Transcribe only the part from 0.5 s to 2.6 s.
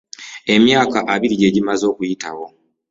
Emyaka abiri gye gimaze okuyitawo.